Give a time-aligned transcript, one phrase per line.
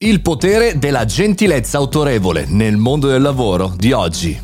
[0.00, 4.40] Il potere della gentilezza autorevole nel mondo del lavoro di oggi.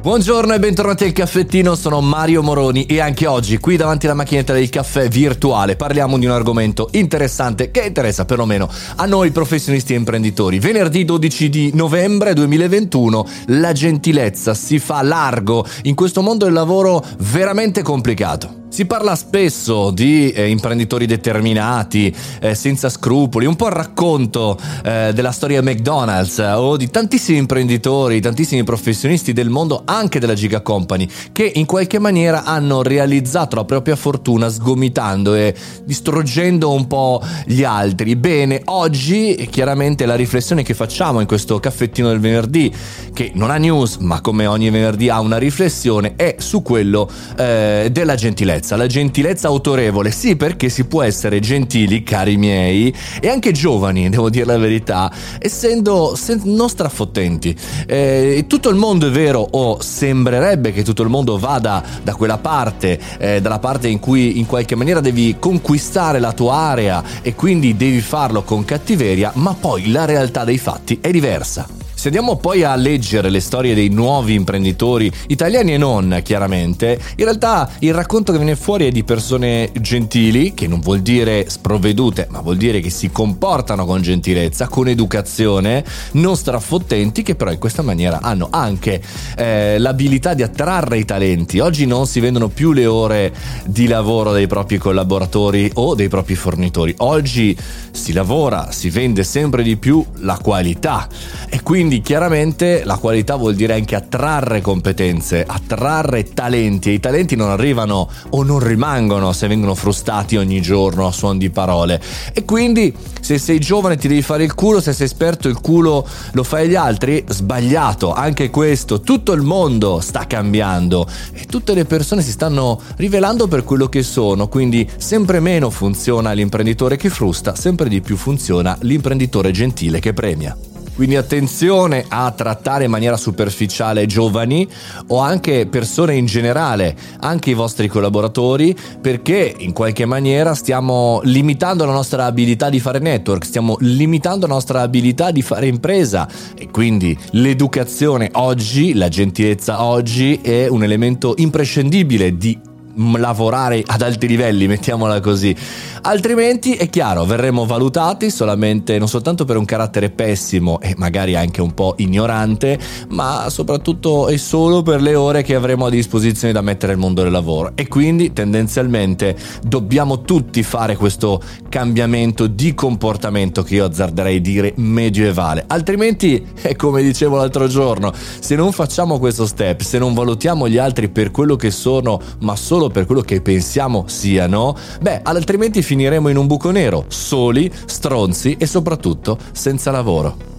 [0.00, 4.54] Buongiorno e bentornati al caffettino, sono Mario Moroni e anche oggi qui davanti alla macchinetta
[4.54, 8.66] del caffè virtuale parliamo di un argomento interessante che interessa perlomeno
[8.96, 10.58] a noi professionisti e imprenditori.
[10.58, 17.04] Venerdì 12 di novembre 2021 la gentilezza si fa largo in questo mondo del lavoro
[17.18, 18.59] veramente complicato.
[18.70, 25.10] Si parla spesso di eh, imprenditori determinati, eh, senza scrupoli, un po' il racconto eh,
[25.12, 30.60] della storia McDonald's eh, o di tantissimi imprenditori, tantissimi professionisti del mondo, anche della Giga
[30.60, 35.52] Company, che in qualche maniera hanno realizzato la propria fortuna sgomitando e
[35.84, 38.14] distruggendo un po' gli altri.
[38.14, 42.72] Bene, oggi chiaramente la riflessione che facciamo in questo caffettino del venerdì,
[43.20, 47.06] che non ha news, ma come ogni venerdì ha una riflessione, è su quello
[47.36, 53.28] eh, della gentilezza la gentilezza autorevole, sì perché si può essere gentili, cari miei, e
[53.28, 57.54] anche giovani, devo dire la verità, essendo non strafottenti.
[57.86, 62.38] Eh, tutto il mondo è vero, o sembrerebbe che tutto il mondo vada da quella
[62.38, 67.34] parte, eh, dalla parte in cui in qualche maniera devi conquistare la tua area e
[67.34, 71.79] quindi devi farlo con cattiveria, ma poi la realtà dei fatti è diversa.
[72.00, 77.24] Se andiamo poi a leggere le storie dei nuovi imprenditori, italiani e non chiaramente, in
[77.24, 82.26] realtà il racconto che viene fuori è di persone gentili, che non vuol dire sprovvedute,
[82.30, 87.58] ma vuol dire che si comportano con gentilezza, con educazione, non strafottenti, che però in
[87.58, 89.02] questa maniera hanno anche
[89.36, 91.58] eh, l'abilità di attrarre i talenti.
[91.58, 93.34] Oggi non si vendono più le ore
[93.66, 97.54] di lavoro dei propri collaboratori o dei propri fornitori, oggi
[97.90, 101.06] si lavora, si vende sempre di più la qualità
[101.50, 107.00] e quindi quindi chiaramente la qualità vuol dire anche attrarre competenze, attrarre talenti e i
[107.00, 112.00] talenti non arrivano o non rimangono se vengono frustati ogni giorno a suon di parole.
[112.32, 116.06] E quindi se sei giovane ti devi fare il culo, se sei esperto il culo
[116.30, 118.12] lo fai agli altri, sbagliato.
[118.12, 123.64] Anche questo, tutto il mondo sta cambiando e tutte le persone si stanno rivelando per
[123.64, 129.50] quello che sono, quindi sempre meno funziona l'imprenditore che frusta, sempre di più funziona l'imprenditore
[129.50, 130.56] gentile che premia.
[130.94, 134.68] Quindi attenzione a trattare in maniera superficiale giovani
[135.08, 141.84] o anche persone in generale, anche i vostri collaboratori, perché in qualche maniera stiamo limitando
[141.86, 146.28] la nostra abilità di fare network, stiamo limitando la nostra abilità di fare impresa.
[146.54, 152.68] E quindi l'educazione oggi, la gentilezza oggi è un elemento imprescindibile di
[153.16, 155.54] lavorare ad alti livelli, mettiamola così.
[156.02, 161.60] Altrimenti è chiaro, verremo valutati solamente non soltanto per un carattere pessimo e magari anche
[161.60, 162.78] un po' ignorante,
[163.10, 167.22] ma soprattutto e solo per le ore che avremo a disposizione da mettere nel mondo
[167.22, 167.72] del lavoro.
[167.74, 175.64] E quindi tendenzialmente dobbiamo tutti fare questo cambiamento di comportamento che io azzarderei dire medievale.
[175.66, 180.78] Altrimenti, è come dicevo l'altro giorno, se non facciamo questo step, se non valutiamo gli
[180.78, 186.28] altri per quello che sono, ma solo per quello che pensiamo siano, beh, altrimenti finiremo
[186.28, 190.49] in un buco nero, soli, stronzi e soprattutto senza lavoro.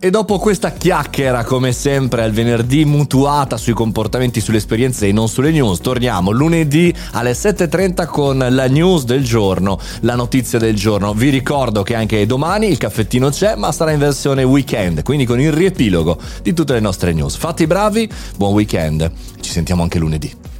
[0.00, 5.28] E dopo questa chiacchiera, come sempre, al venerdì mutuata sui comportamenti, sulle esperienze e non
[5.28, 11.14] sulle news, torniamo lunedì alle 7.30 con la news del giorno, la notizia del giorno.
[11.14, 15.40] Vi ricordo che anche domani il caffettino c'è, ma sarà in versione weekend, quindi con
[15.40, 17.34] il riepilogo di tutte le nostre news.
[17.34, 19.10] Fatti bravi, buon weekend,
[19.40, 20.57] ci sentiamo anche lunedì.